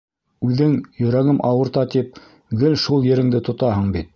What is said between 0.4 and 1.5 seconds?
—Үҙең, йөрәгем